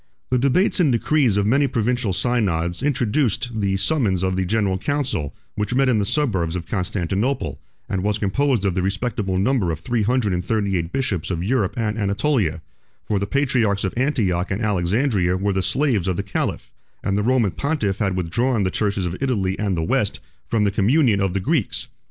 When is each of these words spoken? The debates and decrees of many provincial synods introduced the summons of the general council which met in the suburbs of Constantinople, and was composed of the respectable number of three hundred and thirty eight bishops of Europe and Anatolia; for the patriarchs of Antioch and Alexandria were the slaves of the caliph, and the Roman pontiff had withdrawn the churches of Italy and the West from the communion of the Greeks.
The 0.31 0.39
debates 0.39 0.79
and 0.79 0.91
decrees 0.91 1.37
of 1.37 1.45
many 1.45 1.67
provincial 1.67 2.11
synods 2.11 2.81
introduced 2.81 3.51
the 3.61 3.77
summons 3.77 4.23
of 4.23 4.35
the 4.35 4.47
general 4.47 4.79
council 4.79 5.35
which 5.53 5.75
met 5.75 5.89
in 5.89 5.99
the 5.99 6.07
suburbs 6.07 6.55
of 6.55 6.65
Constantinople, 6.65 7.59
and 7.87 8.01
was 8.01 8.17
composed 8.17 8.65
of 8.65 8.73
the 8.73 8.81
respectable 8.81 9.37
number 9.37 9.69
of 9.69 9.79
three 9.79 10.01
hundred 10.01 10.33
and 10.33 10.43
thirty 10.43 10.75
eight 10.75 10.91
bishops 10.91 11.29
of 11.29 11.43
Europe 11.43 11.75
and 11.77 11.99
Anatolia; 11.99 12.63
for 13.03 13.19
the 13.19 13.27
patriarchs 13.27 13.83
of 13.83 13.93
Antioch 13.95 14.49
and 14.49 14.63
Alexandria 14.63 15.37
were 15.37 15.53
the 15.53 15.61
slaves 15.61 16.07
of 16.07 16.17
the 16.17 16.23
caliph, 16.23 16.71
and 17.03 17.15
the 17.15 17.21
Roman 17.21 17.51
pontiff 17.51 17.99
had 17.99 18.15
withdrawn 18.15 18.63
the 18.63 18.71
churches 18.71 19.05
of 19.05 19.15
Italy 19.21 19.55
and 19.59 19.77
the 19.77 19.83
West 19.83 20.19
from 20.47 20.63
the 20.63 20.71
communion 20.71 21.21
of 21.21 21.35
the 21.35 21.39
Greeks. 21.39 21.87